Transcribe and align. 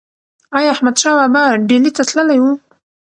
ایا 0.57 0.69
احمدشاه 0.75 1.15
بابا 1.19 1.43
ډیلي 1.69 1.91
ته 1.95 2.03
تللی 2.09 2.39
و؟ 2.41 2.45